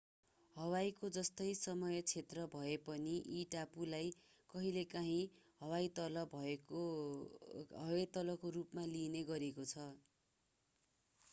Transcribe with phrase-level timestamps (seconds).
[0.55, 4.07] हवाईको जस्तै समय क्षेत्र भए पनि यी टापुलाई
[4.49, 5.19] कहिलेकाहिँ
[5.61, 9.85] हवाई तल”का रूपमा लिइने गरेको छ।